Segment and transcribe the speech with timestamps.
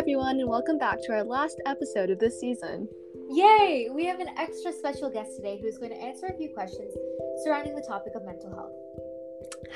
[0.00, 2.88] everyone, and welcome back to our last episode of this season.
[3.28, 3.90] Yay!
[3.94, 6.90] We have an extra special guest today who's going to answer a few questions
[7.44, 8.72] surrounding the topic of mental health.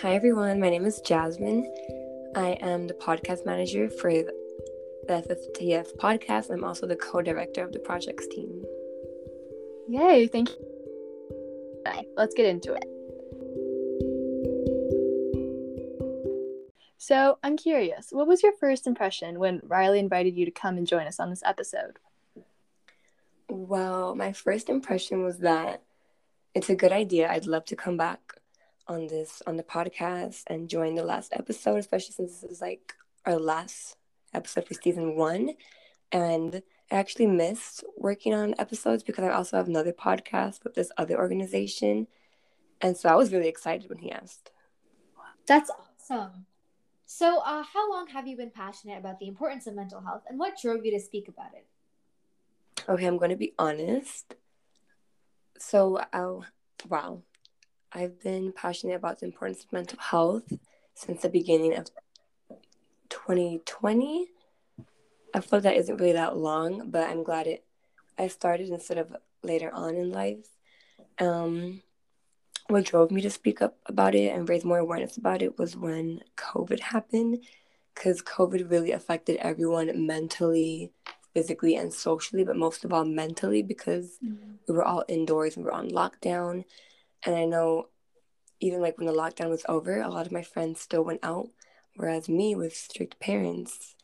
[0.00, 0.58] Hi, everyone.
[0.58, 1.70] My name is Jasmine.
[2.34, 4.32] I am the podcast manager for the
[5.10, 6.48] FFTF podcast.
[6.48, 8.64] I'm also the co director of the projects team.
[9.90, 10.26] Yay!
[10.26, 11.82] Thank you.
[11.86, 12.93] Okay, let's get into it.
[17.06, 20.86] So, I'm curious, what was your first impression when Riley invited you to come and
[20.86, 21.98] join us on this episode?
[23.46, 25.82] Well, my first impression was that
[26.54, 27.30] it's a good idea.
[27.30, 28.20] I'd love to come back
[28.88, 32.94] on this on the podcast and join the last episode, especially since this is like
[33.26, 33.98] our last
[34.32, 35.50] episode for season 1
[36.10, 40.90] and I actually missed working on episodes because I also have another podcast with this
[40.96, 42.06] other organization.
[42.80, 44.52] And so I was really excited when he asked.
[45.46, 46.46] That's awesome.
[47.06, 50.38] So, uh, how long have you been passionate about the importance of mental health and
[50.38, 51.66] what drove you to speak about it?
[52.88, 54.34] Okay, I'm going to be honest.
[55.58, 56.44] So, I'll,
[56.88, 57.22] wow,
[57.92, 60.52] I've been passionate about the importance of mental health
[60.94, 61.86] since the beginning of
[63.10, 64.28] 2020.
[65.34, 67.64] I feel that isn't really that long, but I'm glad it
[68.18, 70.46] I started instead of later on in life.
[71.18, 71.82] Um,
[72.68, 75.76] what drove me to speak up about it and raise more awareness about it was
[75.76, 77.44] when COVID happened,
[77.94, 80.90] because COVID really affected everyone mentally,
[81.34, 84.54] physically, and socially, but most of all mentally because mm-hmm.
[84.66, 86.64] we were all indoors, and we were on lockdown.
[87.26, 87.88] And I know
[88.60, 91.48] even like when the lockdown was over, a lot of my friends still went out,
[91.96, 93.94] whereas me with strict parents,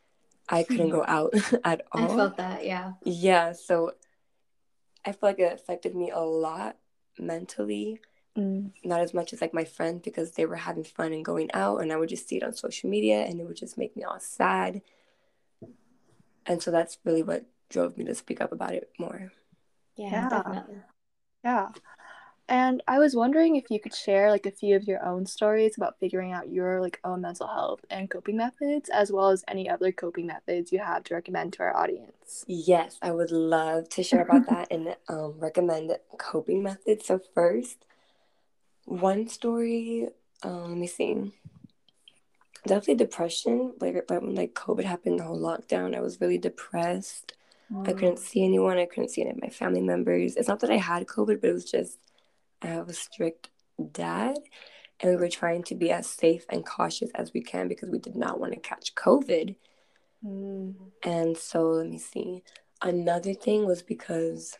[0.50, 1.32] I couldn't go out
[1.64, 2.12] at all.
[2.12, 2.92] I felt that, yeah.
[3.04, 3.92] Yeah, so
[5.04, 6.76] I feel like it affected me a lot
[7.18, 8.00] mentally
[8.36, 8.72] Mm.
[8.84, 11.78] Not as much as like my friends because they were having fun and going out,
[11.78, 14.04] and I would just see it on social media and it would just make me
[14.04, 14.82] all sad.
[16.46, 19.32] And so that's really what drove me to speak up about it more.
[19.96, 20.28] Yeah, yeah.
[20.28, 20.76] definitely.
[21.44, 21.68] Yeah.
[22.50, 25.76] And I was wondering if you could share like a few of your own stories
[25.76, 29.70] about figuring out your like own mental health and coping methods, as well as any
[29.70, 32.44] other coping methods you have to recommend to our audience.
[32.48, 37.06] Yes, I would love to share about that and um, recommend coping methods.
[37.06, 37.84] So first,
[38.90, 40.08] one story,
[40.42, 41.32] um, let me see.
[42.66, 43.74] Definitely depression.
[43.80, 47.34] Like right when like COVID happened, the whole lockdown, I was really depressed.
[47.72, 47.88] Mm.
[47.88, 48.78] I couldn't see anyone.
[48.78, 50.36] I couldn't see any of my family members.
[50.36, 51.98] It's not that I had COVID, but it was just
[52.62, 53.48] I have a strict
[53.92, 54.36] dad,
[54.98, 57.98] and we were trying to be as safe and cautious as we can because we
[57.98, 59.54] did not want to catch COVID.
[60.24, 60.74] Mm.
[61.04, 62.42] And so let me see.
[62.82, 64.58] Another thing was because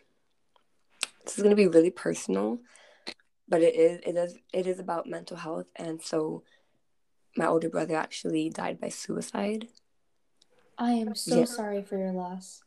[1.25, 2.61] this is going to be really personal
[3.51, 5.67] but it is it is it is about mental health.
[5.77, 6.45] And so
[7.37, 9.69] my older brother actually died by suicide.
[10.79, 11.45] I am so yeah.
[11.45, 12.63] sorry for your loss.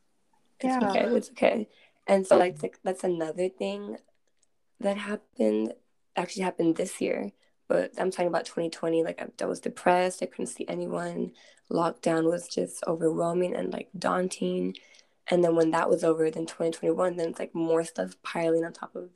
[0.59, 0.89] It's yeah.
[0.89, 1.67] okay it's okay.
[2.05, 3.97] And so like that's another thing
[4.81, 5.73] that happened
[6.15, 7.31] actually happened this year
[7.67, 11.31] but i'm talking about 2020 like I, I was depressed i couldn't see anyone.
[11.71, 14.75] Lockdown was just overwhelming and like daunting.
[15.31, 18.73] And then when that was over then 2021 then it's like more stuff piling on
[18.73, 19.09] top of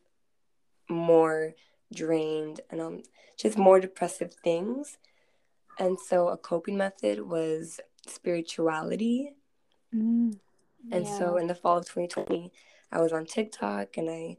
[0.89, 1.53] more
[1.93, 3.01] drained and um
[3.37, 4.97] just more depressive things.
[5.79, 9.35] And so a coping method was spirituality.
[9.95, 10.39] Mm,
[10.91, 11.17] and yeah.
[11.17, 12.51] so in the fall of 2020,
[12.91, 14.37] I was on TikTok and I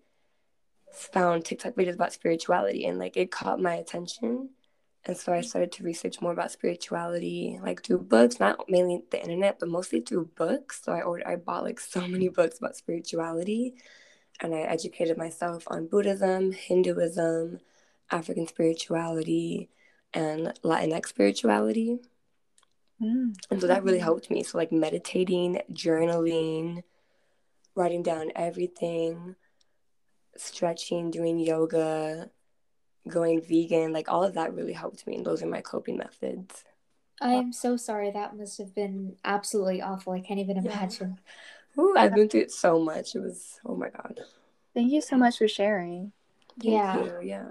[0.93, 4.51] found TikTok videos about spirituality and like it caught my attention.
[5.05, 9.23] And so I started to research more about spirituality, like through books, not mainly the
[9.23, 10.83] internet, but mostly through books.
[10.83, 13.75] So I ordered, I bought like so many books about spirituality
[14.41, 17.61] and I educated myself on Buddhism, Hinduism,
[18.11, 19.71] African spirituality,
[20.15, 21.99] and Latinx spirituality.
[23.03, 23.35] Mm.
[23.51, 24.43] And so that really helped me.
[24.43, 26.83] So, like meditating, journaling,
[27.75, 29.37] writing down everything,
[30.37, 32.31] stretching, doing yoga,
[33.09, 35.17] going vegan, like all of that really helped me.
[35.17, 36.65] And those are my coping methods.
[37.21, 38.11] I am so sorry.
[38.13, 40.13] That must have been absolutely awful.
[40.13, 41.19] I can't even imagine.
[41.19, 41.33] Yeah.
[41.79, 43.15] Ooh, I've been through it so much.
[43.15, 44.21] It was oh my god.
[44.75, 46.13] Thank you so much for sharing.
[46.61, 47.05] Thank yeah.
[47.05, 47.21] You.
[47.23, 47.45] Yeah.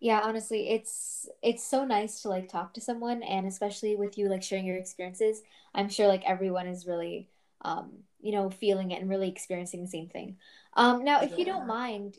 [0.00, 4.28] Yeah, honestly, it's it's so nice to like talk to someone and especially with you
[4.28, 5.42] like sharing your experiences.
[5.74, 7.28] I'm sure like everyone is really
[7.64, 7.90] um,
[8.20, 10.36] you know, feeling it and really experiencing the same thing.
[10.74, 11.36] Um now if yeah.
[11.38, 12.18] you don't mind,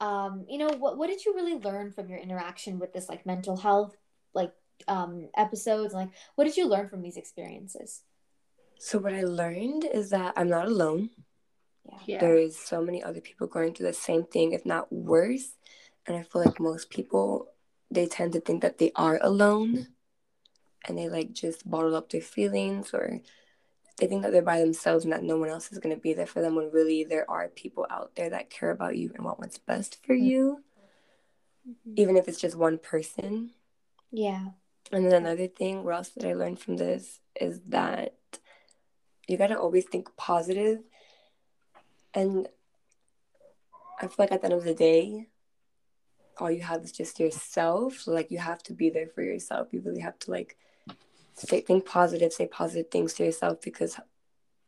[0.00, 3.26] um, you know, what what did you really learn from your interaction with this like
[3.26, 3.96] mental health
[4.34, 4.52] like
[4.86, 5.94] um episodes?
[5.94, 8.02] Like what did you learn from these experiences?
[8.84, 11.10] So what I learned is that I'm not alone.
[12.04, 12.18] Yeah.
[12.18, 15.54] There is so many other people going through the same thing, if not worse.
[16.04, 17.46] And I feel like most people
[17.92, 19.86] they tend to think that they are alone
[20.88, 23.20] and they like just bottle up their feelings or
[23.98, 26.12] they think that they're by themselves and that no one else is going to be
[26.12, 29.24] there for them when really there are people out there that care about you and
[29.24, 30.24] want what's best for Mm-hmm.
[30.26, 30.64] you,
[31.94, 33.50] even if it's just one person.
[34.10, 34.46] Yeah.
[34.90, 38.14] And then another thing, what else did I learn from this is that
[39.28, 40.08] you gotta always think.
[42.14, 42.48] And
[44.00, 45.28] I feel like at the end of the day,
[46.38, 48.06] all you have is just yourself.
[48.06, 49.68] Like you have to be there for yourself.
[49.72, 50.56] You really have to like
[51.34, 53.98] say, think positive, say positive things to yourself because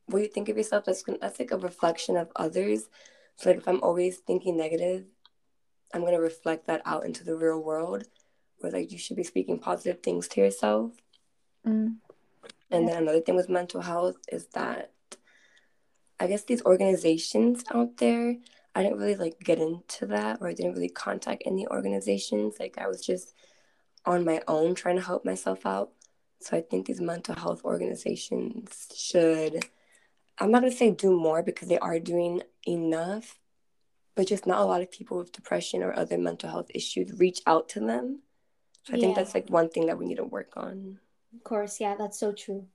[0.06, 2.89] what you think of yourself, that's that's like a reflection of others.
[3.37, 5.05] So like if I'm always thinking negative,
[5.93, 8.05] I'm gonna reflect that out into the real world
[8.59, 10.93] where like you should be speaking positive things to yourself.
[11.67, 11.97] Mm.
[12.75, 14.93] And then another thing with mental health is that
[16.19, 18.37] I guess these organizations out there,
[18.75, 22.56] I didn't really like get into that or I didn't really contact any organizations.
[22.59, 23.35] Like I was just
[24.05, 25.91] on my own trying to help myself out.
[26.41, 29.65] So I think these mental health organizations should
[30.38, 33.38] I'm not gonna say do more because they are doing enough,
[34.17, 37.41] but just not a lot of people with depression or other mental health issues reach
[37.47, 38.23] out to them.
[38.82, 40.99] So I think that's like one thing that we need to work on.
[41.34, 41.81] Of course.
[41.81, 42.66] Yeah, that's so true.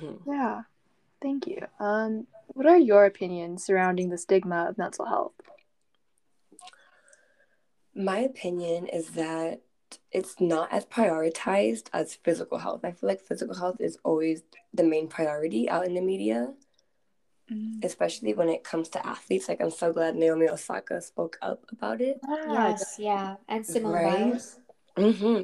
[0.00, 0.20] Mhm.
[0.26, 0.62] Yeah.
[1.20, 1.66] Thank you.
[1.80, 5.32] Um, what are your opinions surrounding the stigma of mental health?
[7.94, 9.60] My opinion is that
[10.12, 12.84] it's not as prioritized as physical health.
[12.84, 14.42] I feel like physical health is always
[14.72, 16.52] the main priority out in the media,
[17.82, 19.48] especially when it comes to athletes.
[19.48, 22.20] Like, I'm so glad Naomi Osaka spoke up about it.
[22.28, 23.36] Yes, yeah.
[23.48, 24.32] And Simone Right.
[24.32, 24.58] Biles.
[24.96, 25.42] hmm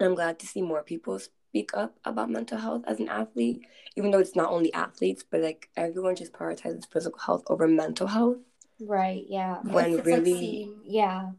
[0.00, 3.66] I'm glad to see more people speak up about mental health as an athlete,
[3.96, 8.06] even though it's not only athletes, but like everyone just prioritizes physical health over mental
[8.06, 8.38] health.
[8.80, 9.58] Right, yeah.
[9.62, 11.30] When it's really- like seen, yeah.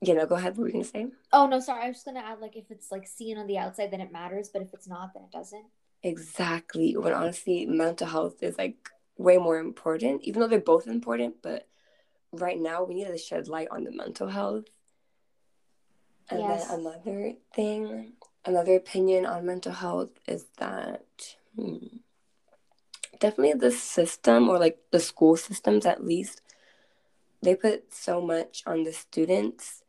[0.00, 0.56] You know, go ahead.
[0.56, 1.06] What were you going to say?
[1.32, 1.82] Oh no, sorry.
[1.84, 4.12] I was just gonna add like if it's like seen on the outside, then it
[4.12, 5.66] matters, but if it's not, then it doesn't.
[6.04, 6.96] Exactly.
[6.96, 8.76] When honestly, mental health is like
[9.18, 11.42] way more important, even though they're both important.
[11.42, 11.68] But
[12.32, 14.64] right now, we need to shed light on the mental health.
[16.30, 16.68] And Yes.
[16.68, 21.78] then another thing, another opinion on mental health is that hmm,
[23.20, 26.42] definitely the system or like the school systems at least,
[27.42, 29.82] they put so much on the students.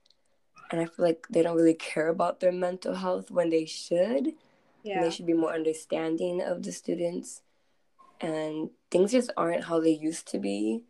[0.72, 4.34] And I feel like they don't really care about their mental health when they should
[4.94, 7.42] and they should be more understanding of the students
[8.22, 10.84] and things just aren't how they used to be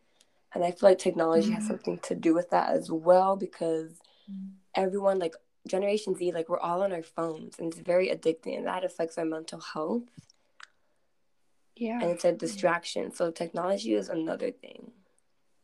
[0.53, 1.67] and i feel like technology has Mhm.
[1.67, 3.99] something to do with that as well because
[4.29, 4.51] Mm.
[4.75, 5.35] everyone like
[5.67, 9.17] generation z like we're all on our phones and it's very addicting and that affects
[9.17, 10.03] our mental health
[11.75, 11.99] Yeah.
[12.01, 14.91] and it's a distraction so technology is another thing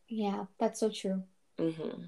[0.08, 1.24] Yeah, that's so true.
[1.58, 2.04] hmm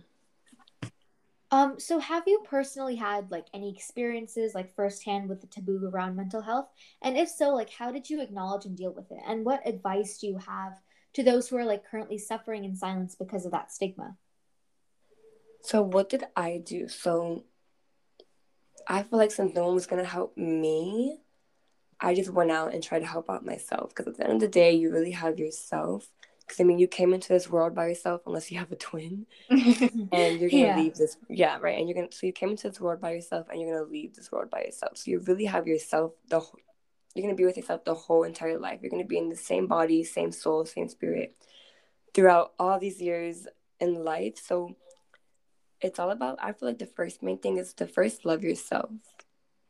[1.51, 6.17] Um, so have you personally had like any experiences like firsthand with the taboo around
[6.17, 6.69] mental health?
[7.03, 9.21] And if so, like how did you acknowledge and deal with it?
[9.27, 10.75] And what advice do you have
[11.15, 14.17] to those who are like currently suffering in silence because of that stigma?
[15.61, 17.45] so what did i do so
[18.87, 21.19] i feel like since no one was to help me
[22.01, 24.41] I just went out and tried to help out myself because at the end of
[24.41, 26.09] the day, you really have yourself.
[26.49, 29.27] Because I mean, you came into this world by yourself, unless you have a twin,
[29.51, 29.71] and
[30.11, 30.77] you're gonna Yeah.
[30.77, 31.19] leave this.
[31.29, 31.79] Yeah, right.
[31.79, 32.11] And you're gonna.
[32.11, 34.63] So you came into this world by yourself, and you're gonna leave this world by
[34.63, 34.97] yourself.
[34.97, 36.13] So you really have yourself.
[36.29, 36.41] The
[37.15, 38.81] you're gonna be with yourself the whole entire life.
[38.81, 41.37] You're gonna be in the same body, same soul, same spirit
[42.15, 43.47] throughout all these years
[43.79, 44.39] in life.
[44.39, 44.77] So
[45.83, 46.39] it's all about.
[46.41, 48.91] I feel like the first main thing is to first love yourself.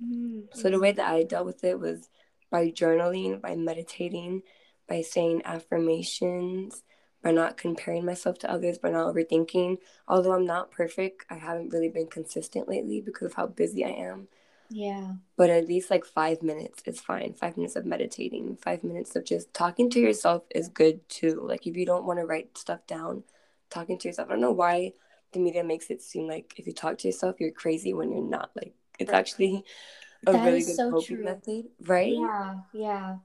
[0.02, 0.40] Mm-hmm.
[0.54, 2.08] So the way that I dealt with it was
[2.50, 4.42] by journaling, by meditating,
[4.88, 6.82] by saying affirmations,
[7.22, 9.78] by not comparing myself to others, by not overthinking.
[10.08, 13.90] Although I'm not perfect, I haven't really been consistent lately because of how busy I
[13.90, 14.28] am.
[14.70, 15.16] Yeah.
[15.36, 17.32] But at least like five minutes is fine.
[17.34, 21.40] Five minutes of meditating, five minutes of just talking to yourself is good too.
[21.42, 23.22] Like if you don't want to write stuff down,
[23.70, 24.28] talking to yourself.
[24.28, 24.94] I don't know why
[25.32, 28.22] the media makes it seem like if you talk to yourself, you're crazy when you're
[28.22, 28.50] not.
[28.56, 29.64] Like it's actually
[30.26, 31.24] a That really good so coping true.
[31.24, 32.18] method, right?
[32.20, 32.62] Yeah.
[32.72, 33.18] Yeah.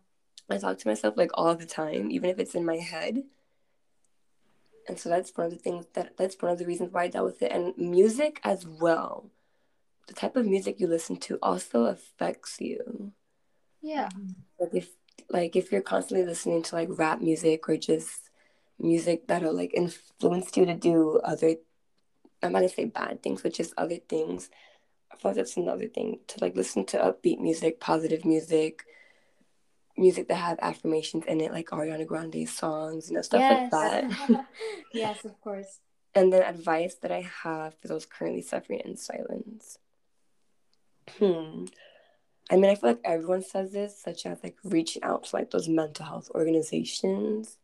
[0.49, 3.23] I talk to myself like all the time, even if it's in my head.
[4.87, 7.07] And so that's one of the things that that's one of the reasons why I
[7.07, 7.51] dealt with it.
[7.51, 9.29] And music as well.
[10.07, 13.13] The type of music you listen to also affects you.
[13.81, 14.09] Yeah.
[14.59, 14.89] Like if
[15.29, 18.29] like if you're constantly listening to like rap music or just
[18.79, 21.55] music that'll like influence you to do other
[22.41, 24.49] I'm not gonna say bad things, but just other things.
[25.11, 28.83] I feel like that's another thing to like listen to upbeat music, positive music,
[29.97, 33.71] music that have affirmations in it, like Ariana Grande songs, you know, stuff yes.
[33.71, 34.45] like that.
[34.93, 35.79] yes, of course.
[36.15, 39.77] and then advice that I have for those currently suffering in silence.
[41.19, 41.65] Hmm.
[42.51, 45.51] I mean, I feel like everyone says this, such as like reaching out to like
[45.51, 47.57] those mental health organizations.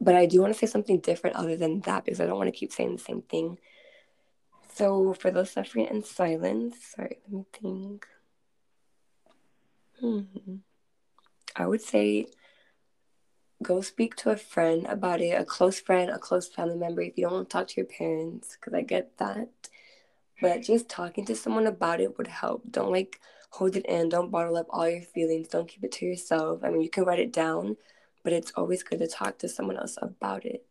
[0.00, 2.48] But I do want to say something different other than that because I don't want
[2.48, 3.58] to keep saying the same thing.
[4.74, 8.06] So, for those suffering in silence, sorry, let me think.
[10.00, 10.22] Hmm.
[11.56, 12.26] I would say
[13.62, 17.02] go speak to a friend about it, a close friend, a close family member.
[17.02, 19.48] If you don't want to talk to your parents, because I get that.
[20.40, 22.62] But just talking to someone about it would help.
[22.70, 23.20] Don't like
[23.50, 24.08] hold it in.
[24.08, 25.48] Don't bottle up all your feelings.
[25.48, 26.60] Don't keep it to yourself.
[26.64, 27.76] I mean, you can write it down,
[28.24, 30.66] but it's always good to talk to someone else about it.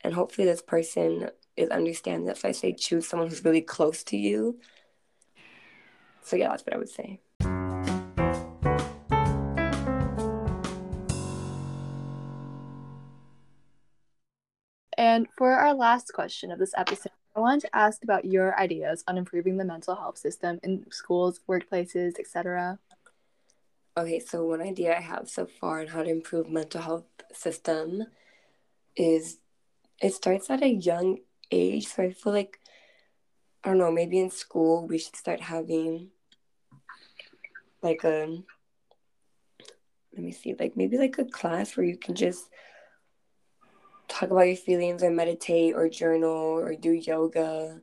[0.00, 2.26] And hopefully, this person is understanding.
[2.26, 4.58] That's why I say choose someone who's really close to you.
[6.22, 7.20] So, yeah, that's what I would say.
[15.04, 19.04] And for our last question of this episode, I wanted to ask about your ideas
[19.06, 22.78] on improving the mental health system in schools, workplaces, etc.
[23.98, 28.04] Okay, so one idea I have so far on how to improve mental health system
[28.96, 29.40] is
[30.00, 31.18] it starts at a young
[31.50, 31.88] age.
[31.88, 32.58] So I feel like
[33.62, 36.08] I don't know, maybe in school we should start having
[37.82, 38.38] like a
[40.14, 42.48] let me see, like maybe like a class where you can just
[44.08, 47.80] talk about your feelings or meditate or journal or do yoga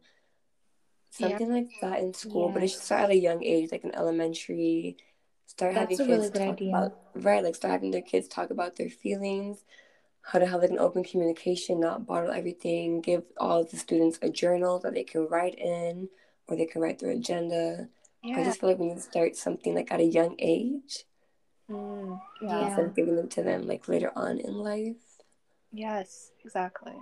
[1.12, 1.54] something yeah.
[1.54, 2.54] like that in school yes.
[2.54, 4.98] but it should start at a young age like in elementary
[5.46, 6.70] start That's having kids really talk idea.
[6.70, 9.64] about right like start having their kids talk about their feelings
[10.22, 14.30] how to have like an open communication not bottle everything give all the students a
[14.30, 16.08] journal that they can write in
[16.48, 17.90] or they can write their agenda
[18.24, 18.40] yeah.
[18.40, 21.04] i just feel like we need to start something like at a young age
[21.70, 22.68] mm, yeah.
[22.68, 24.96] instead of giving them to them like later on in life
[25.72, 26.94] Yes, exactly.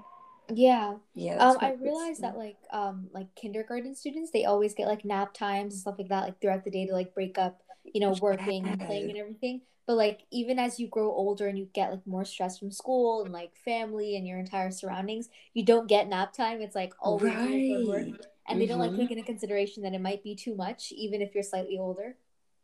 [0.54, 0.96] Yeah.
[1.14, 1.38] Yeah.
[1.38, 5.74] Um, I realized that like um like kindergarten students they always get like nap times
[5.74, 8.68] and stuff like that like throughout the day to like break up you know working
[8.68, 9.62] and playing and everything.
[9.86, 13.24] But like even as you grow older and you get like more stress from school
[13.24, 16.62] and like family and your entire surroundings, you don't get nap time.
[16.62, 17.86] It's like always right.
[17.88, 18.60] work, and mm-hmm.
[18.60, 19.00] they don't like mm-hmm.
[19.00, 22.16] take into consideration that it might be too much even if you're slightly older.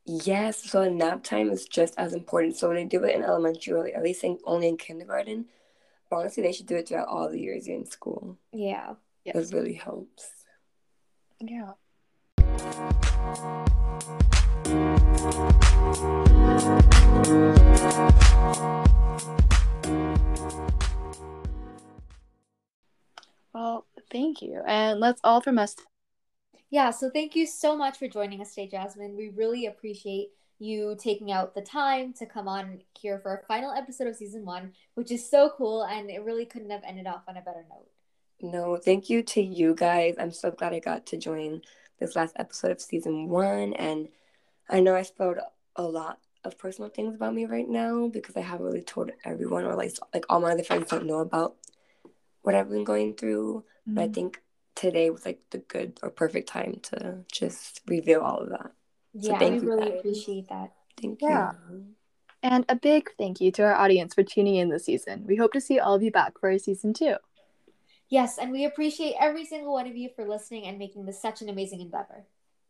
[0.06, 2.56] Yes, so nap time is just as important.
[2.56, 5.46] So when they do it in elementary, or at least in, only in kindergarten,
[6.12, 8.38] honestly, they should do it throughout all the years you're in school.
[8.52, 8.94] Yeah.
[9.26, 10.30] It really helps.
[11.40, 11.74] Yeah.
[23.54, 24.62] Well, thank you.
[24.68, 25.76] And that's all from us.
[26.70, 29.16] Yeah, so thank you so much for joining us today, Jasmine.
[29.16, 33.72] We really appreciate you taking out the time to come on here for a final
[33.72, 35.84] episode of season one, which is so cool.
[35.84, 37.88] And it really couldn't have ended off on a better note.
[38.42, 40.16] No, thank you to you guys.
[40.20, 41.62] I'm so glad I got to join
[42.00, 43.74] this last episode of season one.
[43.74, 44.10] And
[44.70, 45.38] I know I spilled
[45.76, 49.66] a lot of personal things about me right now because I haven't really told everyone,
[49.66, 51.56] or like, like all my other friends don't know about
[52.42, 53.64] what I've been going through.
[53.88, 53.96] Mm-hmm.
[53.96, 54.14] But I mm-hmm.
[54.14, 54.42] think
[54.76, 58.72] today was like the good or perfect time to just reveal all of that.
[59.22, 60.00] So yeah, we really guys.
[60.00, 60.74] appreciate that.
[61.02, 61.52] Thank yeah.
[61.70, 61.86] you.
[62.44, 65.26] And a big thank you to our audience for tuning in this season.
[65.26, 67.16] We hope to see all of you back for our season two.
[68.08, 71.42] Yes, and we appreciate every single one of you for listening and making this such
[71.42, 72.26] an amazing endeavor.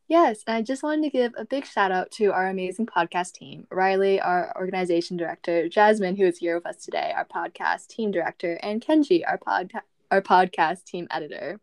[0.07, 3.33] Yes, and I just wanted to give a big shout out to our amazing podcast
[3.33, 8.11] team Riley, our organization director, Jasmine, who is here with us today, our podcast team
[8.11, 9.71] director, and Kenji, our, pod-
[10.11, 11.59] our podcast team editor.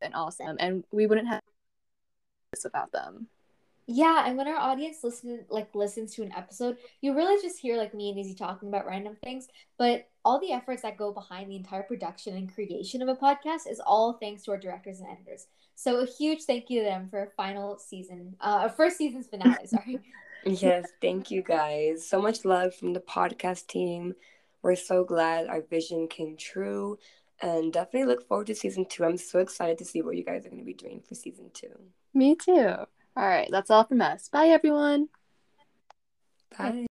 [0.00, 0.56] And awesome.
[0.60, 1.42] And we wouldn't have
[2.62, 3.28] without them.
[3.86, 7.76] Yeah, and when our audience listen like listens to an episode, you really just hear
[7.76, 11.50] like me and Izzy talking about random things, but all the efforts that go behind
[11.50, 15.08] the entire production and creation of a podcast is all thanks to our directors and
[15.10, 15.46] editors.
[15.74, 19.56] So a huge thank you to them for a final season, uh, first season's finale.
[19.66, 19.98] Sorry.
[20.44, 22.06] yes, thank you guys.
[22.06, 24.14] So much love from the podcast team.
[24.62, 26.98] We're so glad our vision came true
[27.40, 29.04] and definitely look forward to season two.
[29.04, 31.50] I'm so excited to see what you guys are going to be doing for season
[31.52, 31.74] two.
[32.14, 32.74] Me too.
[33.16, 34.28] All right, that's all from us.
[34.28, 35.08] Bye, everyone.
[36.58, 36.86] Bye.